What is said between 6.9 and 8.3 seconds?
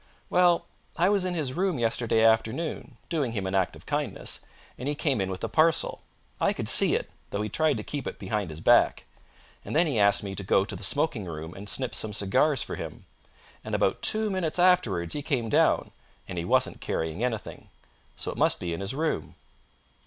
it, though he tried to keep it